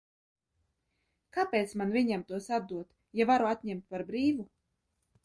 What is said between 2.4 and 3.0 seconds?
atdot,